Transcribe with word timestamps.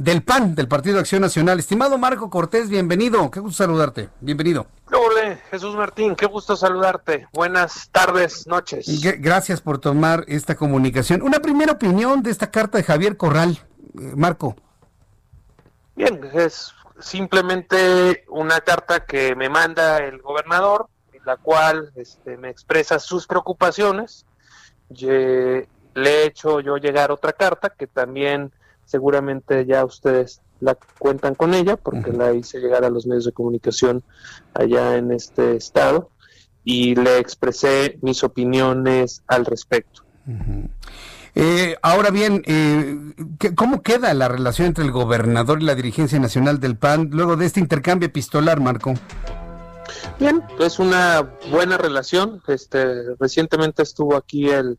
del 0.00 0.22
PAN, 0.22 0.54
del 0.54 0.66
Partido 0.66 0.94
de 0.94 1.00
Acción 1.00 1.20
Nacional. 1.20 1.58
Estimado 1.58 1.98
Marco 1.98 2.30
Cortés, 2.30 2.70
bienvenido. 2.70 3.30
Qué 3.30 3.38
gusto 3.38 3.64
saludarte. 3.64 4.08
Bienvenido. 4.20 4.66
Hola, 4.86 5.38
Jesús 5.50 5.76
Martín, 5.76 6.16
qué 6.16 6.24
gusto 6.24 6.56
saludarte. 6.56 7.28
Buenas 7.34 7.90
tardes, 7.92 8.46
noches. 8.46 8.86
Gracias 9.18 9.60
por 9.60 9.78
tomar 9.78 10.24
esta 10.26 10.54
comunicación. 10.54 11.20
Una 11.20 11.40
primera 11.40 11.72
opinión 11.72 12.22
de 12.22 12.30
esta 12.30 12.50
carta 12.50 12.78
de 12.78 12.84
Javier 12.84 13.18
Corral, 13.18 13.58
eh, 14.00 14.12
Marco. 14.16 14.56
Bien, 15.94 16.18
es 16.32 16.72
simplemente 16.98 18.24
una 18.28 18.60
carta 18.62 19.04
que 19.04 19.36
me 19.36 19.50
manda 19.50 19.98
el 19.98 20.22
gobernador, 20.22 20.88
en 21.12 21.24
la 21.26 21.36
cual 21.36 21.92
este, 21.94 22.38
me 22.38 22.48
expresa 22.48 22.98
sus 22.98 23.26
preocupaciones. 23.26 24.24
le 24.88 25.66
he 25.94 26.24
hecho 26.24 26.60
yo 26.60 26.78
llegar 26.78 27.10
otra 27.10 27.34
carta 27.34 27.68
que 27.68 27.86
también 27.86 28.50
seguramente 28.90 29.64
ya 29.66 29.84
ustedes 29.84 30.42
la 30.60 30.76
cuentan 30.98 31.34
con 31.34 31.54
ella 31.54 31.76
porque 31.76 32.12
la 32.12 32.32
hice 32.34 32.58
llegar 32.58 32.84
a 32.84 32.90
los 32.90 33.06
medios 33.06 33.24
de 33.24 33.32
comunicación 33.32 34.02
allá 34.52 34.96
en 34.96 35.12
este 35.12 35.56
estado 35.56 36.10
y 36.64 36.94
le 36.96 37.18
expresé 37.18 37.98
mis 38.02 38.22
opiniones 38.24 39.22
al 39.26 39.46
respecto. 39.46 40.02
Eh, 41.34 41.76
ahora 41.82 42.10
bien, 42.10 42.42
eh, 42.46 42.96
¿cómo 43.54 43.82
queda 43.82 44.12
la 44.12 44.28
relación 44.28 44.66
entre 44.66 44.84
el 44.84 44.90
gobernador 44.90 45.62
y 45.62 45.64
la 45.64 45.76
dirigencia 45.76 46.18
nacional 46.18 46.58
del 46.58 46.76
PAN 46.76 47.10
luego 47.12 47.36
de 47.36 47.46
este 47.46 47.60
intercambio 47.60 48.08
epistolar, 48.08 48.60
Marco? 48.60 48.94
Bien, 50.18 50.42
es 50.58 50.78
una 50.78 51.30
buena 51.50 51.78
relación. 51.78 52.42
Este, 52.48 53.14
recientemente 53.18 53.82
estuvo 53.82 54.16
aquí 54.16 54.50
el 54.50 54.78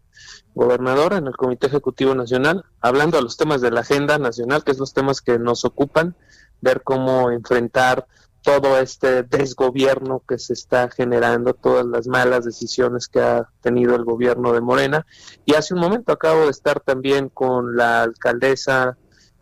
gobernador 0.54 1.14
en 1.14 1.28
el 1.28 1.36
Comité 1.36 1.68
Ejecutivo 1.68 2.16
Nacional 2.16 2.66
hablando 2.82 3.18
de 3.18 3.24
los 3.24 3.38
temas 3.38 3.62
de 3.62 3.72
la 3.72 3.82
agenda 3.82 4.18
nacional, 4.18 4.64
que 4.64 4.72
es 4.72 4.80
los 4.80 4.94
temas 4.94 5.22
que 5.22 5.40
nos 5.40 5.66
ocupan, 5.66 6.16
ver 6.62 6.82
cómo 6.84 7.32
enfrentar 7.32 8.08
todo 8.42 8.80
este 8.80 9.24
desgobierno 9.24 10.24
que 10.28 10.40
se 10.40 10.54
está 10.54 10.90
generando, 10.90 11.54
todas 11.54 11.86
las 11.86 12.08
malas 12.08 12.44
decisiones 12.44 13.08
que 13.08 13.22
ha 13.22 13.50
tenido 13.62 13.96
el 13.96 14.04
gobierno 14.04 14.52
de 14.52 14.62
Morena. 14.62 15.06
Y 15.46 15.54
hace 15.54 15.74
un 15.74 15.80
momento 15.80 16.12
acabo 16.12 16.46
de 16.46 16.52
estar 16.52 16.80
también 16.80 17.30
con 17.30 17.76
la 17.76 18.02
alcaldesa 18.02 18.98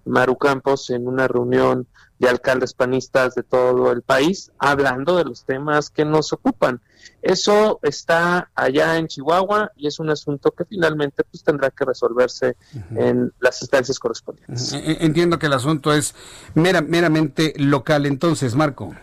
Maru 0.10 0.38
Campos 0.38 0.90
en 0.90 1.08
una 1.08 1.28
reunión 1.28 1.88
de 2.20 2.28
alcaldes 2.28 2.74
panistas 2.74 3.36
de 3.36 3.44
todo 3.44 3.92
el 3.92 4.02
país, 4.02 4.52
hablando 4.60 5.16
de 5.16 5.24
los 5.24 5.46
temas 5.46 5.90
que 5.90 6.04
nos 6.04 6.34
ocupan. 6.34 6.82
Eso 7.22 7.80
está 7.82 8.50
allá 8.56 8.98
en 8.98 9.08
Chihuahua 9.08 9.72
y 9.78 9.88
es 9.88 10.00
un 10.00 10.10
asunto 10.10 10.52
que 10.52 10.66
finalmente 10.66 11.24
pues 11.24 11.44
tendrá 11.44 11.70
que 11.70 11.86
resolverse 11.86 12.58
en 12.96 13.32
las 13.40 13.62
instancias 13.62 14.00
correspondientes. 14.00 14.74
Entiendo 14.74 15.40
que 15.40 15.46
el 15.46 15.54
asunto 15.54 15.94
es 15.94 16.14
meramente 16.56 17.54
local 17.58 18.06
entonces, 18.06 18.56
Marco. 18.56 18.94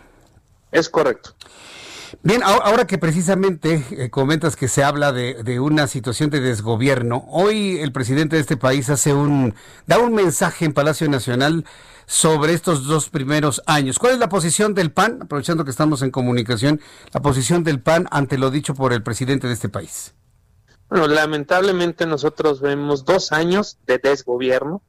Es 0.71 0.89
correcto. 0.89 1.31
Bien, 2.23 2.41
ahora 2.43 2.87
que 2.87 2.97
precisamente 2.97 3.85
eh, 3.91 4.09
comentas 4.09 4.55
que 4.55 4.67
se 4.67 4.83
habla 4.83 5.11
de, 5.11 5.43
de, 5.43 5.59
una 5.59 5.87
situación 5.87 6.29
de 6.29 6.39
desgobierno, 6.39 7.25
hoy 7.29 7.79
el 7.79 7.91
presidente 7.91 8.35
de 8.35 8.41
este 8.41 8.57
país 8.57 8.89
hace 8.89 9.13
un 9.13 9.53
da 9.85 9.99
un 9.99 10.13
mensaje 10.13 10.65
en 10.65 10.73
Palacio 10.73 11.09
Nacional 11.09 11.65
sobre 12.05 12.53
estos 12.53 12.87
dos 12.87 13.09
primeros 13.09 13.61
años. 13.65 13.99
¿Cuál 13.99 14.13
es 14.13 14.19
la 14.19 14.29
posición 14.29 14.73
del 14.73 14.91
PAN, 14.91 15.19
aprovechando 15.21 15.65
que 15.65 15.71
estamos 15.71 16.01
en 16.01 16.09
comunicación, 16.09 16.81
la 17.13 17.21
posición 17.21 17.63
del 17.63 17.81
PAN 17.81 18.07
ante 18.09 18.37
lo 18.37 18.49
dicho 18.49 18.73
por 18.73 18.93
el 18.93 19.03
presidente 19.03 19.47
de 19.47 19.53
este 19.53 19.69
país? 19.69 20.15
Bueno, 20.89 21.07
lamentablemente 21.07 22.05
nosotros 22.05 22.61
vemos 22.61 23.03
dos 23.03 23.33
años 23.33 23.77
de 23.85 23.97
desgobierno 23.97 24.81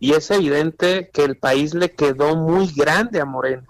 y 0.00 0.14
es 0.14 0.30
evidente 0.32 1.10
que 1.14 1.22
el 1.22 1.36
país 1.36 1.74
le 1.74 1.92
quedó 1.92 2.34
muy 2.34 2.72
grande 2.72 3.20
a 3.20 3.24
Morena. 3.24 3.64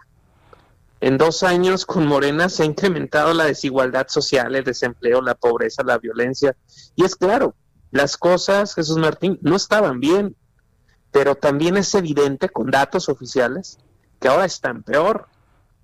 En 1.05 1.19
dos 1.19 1.43
años 1.43 1.85
con 1.85 2.07
Morena 2.07 2.49
se 2.49 2.63
ha 2.63 2.67
incrementado 2.67 3.35
la 3.35 3.45
desigualdad 3.45 4.07
social, 4.09 4.55
el 4.55 4.65
desempleo, 4.65 5.21
la 5.21 5.35
pobreza, 5.35 5.83
la 5.83 5.99
violencia. 5.99 6.57
Y 6.97 7.05
es 7.05 7.15
claro, 7.15 7.55
las 7.91 8.17
cosas, 8.17 8.75
Jesús 8.75 8.97
Martín, 8.97 9.39
no 9.43 9.57
estaban 9.57 10.01
bien 10.01 10.35
pero 11.15 11.37
también 11.37 11.77
es 11.77 11.95
evidente 11.95 12.49
con 12.49 12.73
datos 12.73 13.09
oficiales 13.09 13.79
que 14.19 14.27
ahora 14.27 14.47
están 14.47 14.83
peor. 14.83 15.29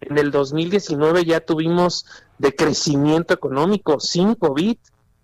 En 0.01 0.19
el 0.19 0.33
2019 0.33 1.25
ya 1.25 1.39
tuvimos 1.39 2.05
decrecimiento 2.39 3.33
económico 3.33 4.01
sin 4.01 4.35
COVID 4.35 4.77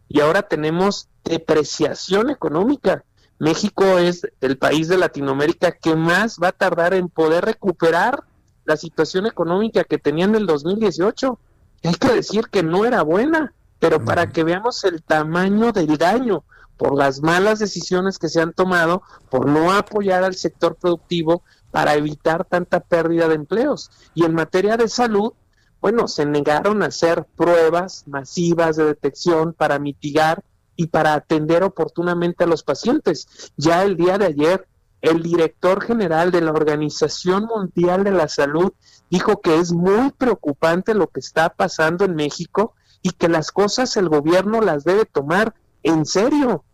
y 0.09 0.21
ahora 0.21 0.43
tenemos 0.43 1.09
depreciación 1.25 2.31
económica. 2.31 3.03
México 3.41 3.99
es 3.99 4.29
el 4.41 4.59
país 4.59 4.87
de 4.87 4.97
Latinoamérica 4.97 5.73
que 5.73 5.97
más 5.97 6.39
va 6.41 6.49
a 6.49 6.53
tardar 6.53 6.95
en 6.95 7.09
poder 7.09 7.45
recuperar 7.45 8.23
la 8.67 8.77
situación 8.77 9.27
económica 9.27 9.85
que 9.85 9.99
tenía 9.99 10.25
en 10.25 10.35
el 10.35 10.47
2018. 10.47 11.39
Hay 11.85 11.95
que 11.95 12.13
decir 12.13 12.49
que 12.49 12.63
no 12.63 12.85
era 12.85 13.03
buena, 13.03 13.55
pero 13.79 14.05
para 14.05 14.33
que 14.33 14.45
veamos 14.45 14.85
el 14.85 15.03
tamaño 15.03 15.73
del 15.73 15.97
daño, 15.97 16.45
por 16.77 16.95
las 16.95 17.23
malas 17.23 17.59
decisiones 17.59 18.19
que 18.19 18.29
se 18.29 18.41
han 18.41 18.53
tomado, 18.53 19.03
por 19.31 19.47
no 19.47 19.73
apoyar 19.73 20.25
al 20.25 20.35
sector 20.35 20.75
productivo 20.75 21.43
para 21.71 21.95
evitar 21.95 22.45
tanta 22.45 22.81
pérdida 22.81 23.29
de 23.29 23.35
empleos. 23.35 23.91
Y 24.15 24.25
en 24.25 24.35
materia 24.35 24.77
de 24.77 24.89
salud, 24.89 25.33
bueno, 25.81 26.09
se 26.09 26.27
negaron 26.27 26.83
a 26.83 26.87
hacer 26.87 27.25
pruebas 27.37 28.05
masivas 28.07 28.77
de 28.77 28.85
detección 28.85 29.53
para 29.53 29.79
mitigar 29.79 30.43
y 30.75 30.89
para 30.89 31.15
atender 31.15 31.63
oportunamente 31.63 32.45
a 32.45 32.47
los 32.47 32.63
pacientes. 32.63 33.53
Ya 33.57 33.83
el 33.85 33.97
día 33.97 34.19
de 34.19 34.27
ayer, 34.27 34.67
el 35.03 35.23
director 35.23 35.83
general 35.83 36.31
de 36.31 36.41
la 36.41 36.53
Organización 36.53 37.45
Mundial 37.45 38.05
de 38.05 38.11
la 38.11 38.29
Salud 38.29 38.73
dijo 39.11 39.41
que 39.41 39.59
es 39.59 39.73
muy 39.73 40.11
preocupante 40.13 40.95
lo 40.95 41.09
que 41.09 41.21
está 41.21 41.51
pasando 41.51 42.05
en 42.05 42.15
México 42.15 42.75
y 43.03 43.11
que 43.11 43.29
las 43.29 43.53
cosas 43.53 43.97
el 43.97 44.09
gobierno 44.09 44.61
las 44.61 44.85
debe 44.85 45.05
tomar 45.05 45.55
en 45.83 46.07
serio. 46.07 46.65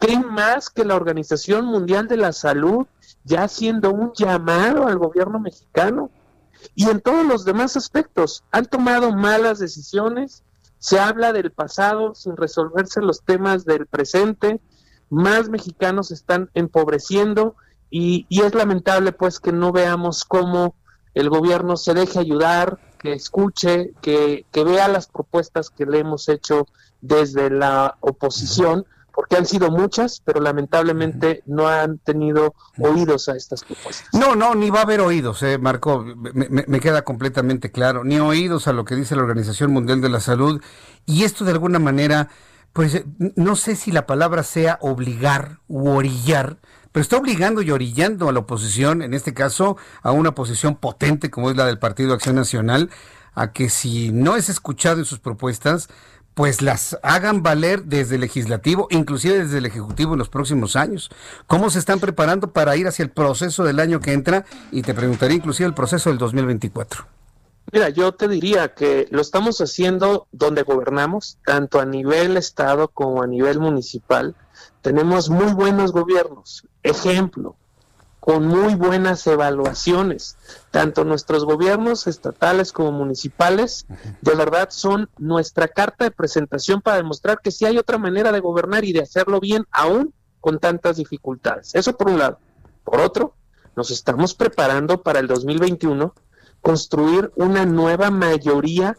¿Qué 0.00 0.18
más 0.18 0.70
que 0.70 0.84
la 0.84 0.96
Organización 0.96 1.64
Mundial 1.64 2.08
de 2.08 2.18
la 2.18 2.32
Salud 2.32 2.86
ya 3.24 3.44
haciendo 3.44 3.90
un 3.90 4.12
llamado 4.12 4.86
al 4.86 4.98
gobierno 4.98 5.40
mexicano? 5.40 6.10
Y 6.74 6.88
en 6.88 7.00
todos 7.00 7.24
los 7.24 7.44
demás 7.44 7.76
aspectos, 7.76 8.44
han 8.50 8.66
tomado 8.66 9.12
malas 9.12 9.58
decisiones, 9.58 10.42
se 10.78 10.98
habla 10.98 11.32
del 11.32 11.50
pasado 11.50 12.14
sin 12.14 12.36
resolverse 12.36 13.00
los 13.00 13.22
temas 13.22 13.64
del 13.64 13.86
presente, 13.86 14.60
más 15.10 15.48
mexicanos 15.48 16.10
están 16.10 16.50
empobreciendo 16.54 17.56
y, 17.90 18.26
y 18.28 18.42
es 18.42 18.54
lamentable 18.54 19.12
pues 19.12 19.40
que 19.40 19.52
no 19.52 19.72
veamos 19.72 20.24
cómo 20.24 20.74
el 21.14 21.30
gobierno 21.30 21.76
se 21.76 21.94
deje 21.94 22.18
ayudar, 22.18 22.78
que 22.98 23.12
escuche, 23.12 23.92
que, 24.02 24.44
que 24.52 24.64
vea 24.64 24.88
las 24.88 25.06
propuestas 25.08 25.70
que 25.70 25.86
le 25.86 26.00
hemos 26.00 26.28
hecho 26.28 26.66
desde 27.00 27.50
la 27.50 27.96
oposición 28.00 28.86
porque 29.18 29.36
han 29.36 29.46
sido 29.46 29.72
muchas, 29.72 30.22
pero 30.24 30.40
lamentablemente 30.40 31.42
no 31.44 31.66
han 31.66 31.98
tenido 31.98 32.54
oídos 32.78 33.28
a 33.28 33.34
estas 33.34 33.64
propuestas. 33.64 34.06
No, 34.12 34.36
no, 34.36 34.54
ni 34.54 34.70
va 34.70 34.78
a 34.78 34.82
haber 34.82 35.00
oídos, 35.00 35.42
eh, 35.42 35.58
Marco, 35.58 36.04
me, 36.04 36.78
queda 36.78 37.02
completamente 37.02 37.72
claro, 37.72 38.04
ni 38.04 38.20
oídos 38.20 38.68
a 38.68 38.72
lo 38.72 38.84
que 38.84 38.94
dice 38.94 39.16
la 39.16 39.22
Organización 39.22 39.72
Mundial 39.72 40.00
de 40.00 40.08
la 40.08 40.20
Salud, 40.20 40.62
y 41.04 41.24
esto 41.24 41.44
de 41.44 41.50
alguna 41.50 41.80
manera, 41.80 42.28
pues 42.78 42.94
eh, 42.94 43.04
no 43.34 43.56
sé 43.56 43.74
si 43.74 43.90
la 43.90 44.06
palabra 44.06 44.44
sea 44.44 44.78
obligar 44.80 45.58
u 45.66 45.88
orillar, 45.88 46.58
pero 46.92 47.02
está 47.02 47.16
obligando 47.16 47.60
y 47.60 47.72
orillando 47.72 48.28
a 48.28 48.32
la 48.32 48.38
oposición, 48.38 49.02
en 49.02 49.14
este 49.14 49.34
caso 49.34 49.76
a 50.00 50.12
una 50.12 50.28
oposición 50.28 50.76
potente 50.76 51.28
como 51.28 51.50
es 51.50 51.56
la 51.56 51.66
del 51.66 51.80
Partido 51.80 52.14
Acción 52.14 52.36
Nacional, 52.36 52.88
a 53.34 53.50
que 53.52 53.68
si 53.68 54.12
no 54.12 54.36
es 54.36 54.48
escuchado 54.48 55.00
en 55.00 55.06
sus 55.06 55.18
propuestas, 55.18 55.88
pues 56.34 56.62
las 56.62 56.96
hagan 57.02 57.42
valer 57.42 57.82
desde 57.82 58.14
el 58.14 58.20
legislativo, 58.20 58.86
inclusive 58.92 59.38
desde 59.38 59.58
el 59.58 59.66
ejecutivo 59.66 60.12
en 60.12 60.20
los 60.20 60.28
próximos 60.28 60.76
años. 60.76 61.10
¿Cómo 61.48 61.70
se 61.70 61.80
están 61.80 61.98
preparando 61.98 62.52
para 62.52 62.76
ir 62.76 62.86
hacia 62.86 63.02
el 63.02 63.10
proceso 63.10 63.64
del 63.64 63.80
año 63.80 63.98
que 63.98 64.12
entra? 64.12 64.44
Y 64.70 64.82
te 64.82 64.94
preguntaré 64.94 65.34
inclusive 65.34 65.66
el 65.66 65.74
proceso 65.74 66.10
del 66.10 66.18
2024. 66.18 67.17
Mira, 67.70 67.90
yo 67.90 68.12
te 68.12 68.28
diría 68.28 68.74
que 68.74 69.08
lo 69.10 69.20
estamos 69.20 69.60
haciendo 69.60 70.26
donde 70.32 70.62
gobernamos, 70.62 71.38
tanto 71.44 71.80
a 71.80 71.84
nivel 71.84 72.36
estado 72.38 72.88
como 72.88 73.22
a 73.22 73.26
nivel 73.26 73.58
municipal. 73.58 74.34
Tenemos 74.80 75.28
muy 75.28 75.52
buenos 75.52 75.92
gobiernos. 75.92 76.66
Ejemplo, 76.82 77.56
con 78.20 78.46
muy 78.46 78.74
buenas 78.74 79.26
evaluaciones. 79.26 80.38
Tanto 80.70 81.04
nuestros 81.04 81.44
gobiernos 81.44 82.06
estatales 82.06 82.72
como 82.72 82.92
municipales, 82.92 83.86
de 84.22 84.34
verdad, 84.34 84.68
son 84.70 85.10
nuestra 85.18 85.68
carta 85.68 86.04
de 86.04 86.10
presentación 86.10 86.80
para 86.80 86.96
demostrar 86.96 87.40
que 87.42 87.50
sí 87.50 87.66
hay 87.66 87.76
otra 87.76 87.98
manera 87.98 88.32
de 88.32 88.40
gobernar 88.40 88.84
y 88.86 88.94
de 88.94 89.02
hacerlo 89.02 89.40
bien, 89.40 89.66
aún 89.70 90.14
con 90.40 90.58
tantas 90.58 90.96
dificultades. 90.96 91.74
Eso 91.74 91.96
por 91.98 92.08
un 92.08 92.18
lado. 92.18 92.38
Por 92.82 93.00
otro, 93.00 93.34
nos 93.76 93.90
estamos 93.90 94.34
preparando 94.34 95.02
para 95.02 95.20
el 95.20 95.26
2021 95.26 96.14
construir 96.60 97.32
una 97.36 97.66
nueva 97.66 98.10
mayoría 98.10 98.96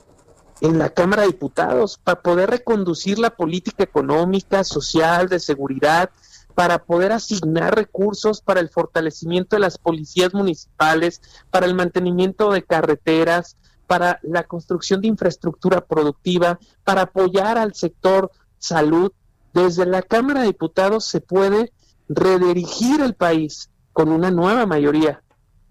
en 0.62 0.78
la 0.78 0.90
Cámara 0.90 1.24
de 1.24 1.30
Diputados 1.30 2.00
para 2.04 2.22
poder 2.22 2.50
reconducir 2.50 3.20
la 3.20 3.30
política 3.30 3.84
económica, 3.84 4.64
social, 4.64 5.30
de 5.30 5.40
seguridad, 5.40 6.10
para 6.56 6.84
poder 6.84 7.14
asignar 7.14 7.76
recursos 7.76 8.42
para 8.42 8.60
el 8.60 8.70
fortalecimiento 8.70 9.56
de 9.56 9.62
las 9.62 9.78
policías 9.78 10.34
municipales, 10.34 11.22
para 11.52 11.66
el 11.66 11.74
mantenimiento 11.74 12.52
de 12.52 12.64
carreteras, 12.64 13.56
para 13.88 14.20
la 14.24 14.44
construcción 14.44 15.02
de 15.02 15.08
infraestructura 15.08 15.82
productiva, 15.82 16.60
para 16.84 17.04
apoyar 17.04 17.58
al 17.58 17.74
sector 17.74 18.30
salud. 18.58 19.12
Desde 19.54 19.86
la 19.86 20.02
Cámara 20.02 20.42
de 20.42 20.48
Diputados 20.48 21.06
se 21.06 21.22
puede 21.22 21.72
redirigir 22.10 23.02
el 23.02 23.14
país 23.14 23.70
con 23.94 24.10
una 24.10 24.30
nueva 24.30 24.66
mayoría. 24.66 25.24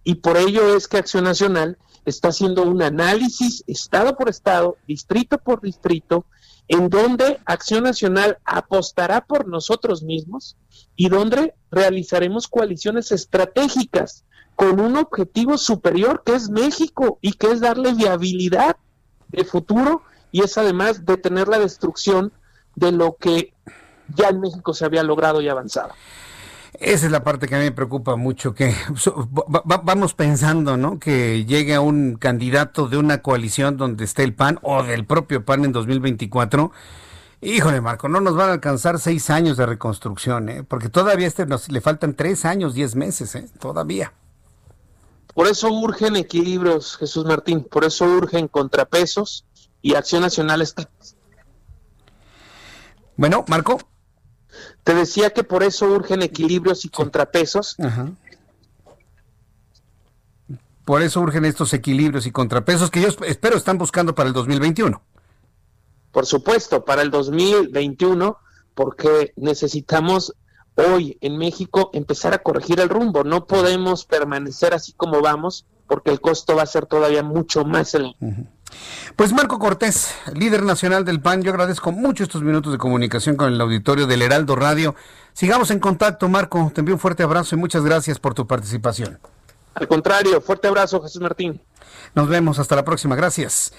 Y 0.04 0.16
por 0.16 0.36
ello 0.36 0.76
es 0.76 0.88
que 0.88 0.98
Acción 0.98 1.24
Nacional 1.24 1.78
está 2.04 2.28
haciendo 2.28 2.62
un 2.62 2.82
análisis 2.82 3.64
estado 3.66 4.16
por 4.16 4.28
estado, 4.28 4.76
distrito 4.86 5.38
por 5.38 5.60
distrito, 5.60 6.24
en 6.68 6.90
donde 6.90 7.38
Acción 7.44 7.84
Nacional 7.84 8.38
apostará 8.44 9.24
por 9.26 9.48
nosotros 9.48 10.02
mismos 10.02 10.56
y 10.96 11.08
donde 11.08 11.54
realizaremos 11.70 12.48
coaliciones 12.48 13.12
estratégicas 13.12 14.24
con 14.54 14.80
un 14.80 14.96
objetivo 14.96 15.56
superior 15.56 16.22
que 16.24 16.34
es 16.34 16.50
México 16.50 17.18
y 17.22 17.32
que 17.34 17.52
es 17.52 17.60
darle 17.60 17.94
viabilidad 17.94 18.76
de 19.28 19.44
futuro 19.44 20.02
y 20.32 20.42
es 20.42 20.58
además 20.58 21.04
detener 21.06 21.48
la 21.48 21.58
destrucción 21.58 22.32
de 22.74 22.92
lo 22.92 23.16
que 23.16 23.54
ya 24.14 24.28
en 24.28 24.40
México 24.40 24.74
se 24.74 24.84
había 24.84 25.02
logrado 25.02 25.40
y 25.40 25.48
avanzado. 25.48 25.94
Esa 26.74 27.06
es 27.06 27.12
la 27.12 27.24
parte 27.24 27.48
que 27.48 27.54
a 27.54 27.58
mí 27.58 27.64
me 27.64 27.72
preocupa 27.72 28.16
mucho, 28.16 28.54
que 28.54 28.74
vamos 29.64 30.14
pensando, 30.14 30.76
¿no? 30.76 30.98
Que 30.98 31.44
llegue 31.44 31.78
un 31.78 32.16
candidato 32.16 32.88
de 32.88 32.98
una 32.98 33.22
coalición 33.22 33.76
donde 33.76 34.04
esté 34.04 34.22
el 34.22 34.34
PAN 34.34 34.58
o 34.62 34.82
del 34.82 35.04
propio 35.06 35.44
PAN 35.44 35.64
en 35.64 35.72
2024. 35.72 36.70
Híjole, 37.40 37.80
Marco, 37.80 38.08
no 38.08 38.20
nos 38.20 38.34
van 38.34 38.50
a 38.50 38.52
alcanzar 38.54 38.98
seis 38.98 39.30
años 39.30 39.56
de 39.56 39.66
reconstrucción, 39.66 40.48
¿eh? 40.48 40.64
Porque 40.64 40.88
todavía 40.88 41.26
este 41.26 41.46
nos, 41.46 41.68
le 41.70 41.80
faltan 41.80 42.14
tres 42.14 42.44
años, 42.44 42.74
diez 42.74 42.96
meses, 42.96 43.34
¿eh? 43.34 43.48
Todavía. 43.60 44.12
Por 45.34 45.46
eso 45.46 45.70
urgen 45.72 46.16
equilibrios, 46.16 46.96
Jesús 46.96 47.24
Martín, 47.24 47.62
por 47.62 47.84
eso 47.84 48.04
urgen 48.06 48.48
contrapesos 48.48 49.44
y 49.80 49.94
Acción 49.94 50.22
Nacional 50.22 50.62
está. 50.62 50.90
Bueno, 53.16 53.44
Marco. 53.48 53.78
Te 54.84 54.94
decía 54.94 55.30
que 55.30 55.44
por 55.44 55.62
eso 55.62 55.86
urgen 55.86 56.22
equilibrios 56.22 56.84
y 56.84 56.88
contrapesos. 56.88 57.76
Por 60.84 61.02
eso 61.02 61.20
urgen 61.20 61.44
estos 61.44 61.74
equilibrios 61.74 62.26
y 62.26 62.30
contrapesos 62.30 62.90
que 62.90 63.02
yo 63.02 63.08
espero 63.26 63.56
están 63.56 63.76
buscando 63.76 64.14
para 64.14 64.28
el 64.28 64.32
2021. 64.32 65.02
Por 66.12 66.24
supuesto, 66.24 66.84
para 66.84 67.02
el 67.02 67.10
2021, 67.10 68.38
porque 68.74 69.34
necesitamos 69.36 70.34
hoy 70.74 71.18
en 71.20 71.36
México 71.36 71.90
empezar 71.92 72.32
a 72.32 72.38
corregir 72.38 72.80
el 72.80 72.88
rumbo. 72.88 73.24
No 73.24 73.46
podemos 73.46 74.04
permanecer 74.04 74.72
así 74.72 74.92
como 74.92 75.20
vamos, 75.20 75.66
porque 75.86 76.10
el 76.10 76.20
costo 76.20 76.56
va 76.56 76.62
a 76.62 76.66
ser 76.66 76.86
todavía 76.86 77.22
mucho 77.22 77.64
más 77.64 77.94
elevado. 77.94 78.16
Pues 79.16 79.32
Marco 79.32 79.58
Cortés, 79.58 80.14
líder 80.34 80.62
nacional 80.62 81.04
del 81.04 81.20
PAN, 81.20 81.42
yo 81.42 81.50
agradezco 81.50 81.92
mucho 81.92 82.22
estos 82.22 82.42
minutos 82.42 82.72
de 82.72 82.78
comunicación 82.78 83.36
con 83.36 83.52
el 83.52 83.60
auditorio 83.60 84.06
del 84.06 84.22
Heraldo 84.22 84.54
Radio. 84.56 84.94
Sigamos 85.32 85.70
en 85.70 85.80
contacto, 85.80 86.28
Marco. 86.28 86.70
Te 86.74 86.80
envío 86.80 86.94
un 86.94 87.00
fuerte 87.00 87.22
abrazo 87.22 87.56
y 87.56 87.58
muchas 87.58 87.84
gracias 87.84 88.18
por 88.18 88.34
tu 88.34 88.46
participación. 88.46 89.18
Al 89.74 89.88
contrario, 89.88 90.40
fuerte 90.40 90.68
abrazo, 90.68 91.00
Jesús 91.02 91.20
Martín. 91.20 91.60
Nos 92.14 92.28
vemos, 92.28 92.58
hasta 92.58 92.76
la 92.76 92.84
próxima. 92.84 93.16
Gracias. 93.16 93.72